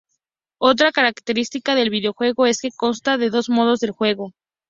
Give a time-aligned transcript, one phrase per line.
[0.57, 4.33] Otra característica del videojuego es que consta de dos modos de juego.